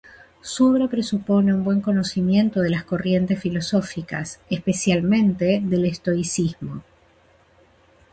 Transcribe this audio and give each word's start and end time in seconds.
Su 0.41 0.65
obra 0.65 0.87
presupone 0.87 1.53
un 1.53 1.63
buen 1.63 1.79
conocimiento 1.79 2.61
de 2.61 2.71
las 2.71 2.85
corrientes 2.85 3.39
filosóficas, 3.39 4.39
especialmente 4.49 5.61
del 5.63 5.85
estoicismo. 5.85 6.81